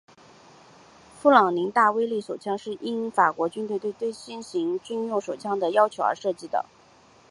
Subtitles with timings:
[1.21, 6.65] 勃朗宁大威力手枪是应法国军队对新型军用手枪的要求而设计的。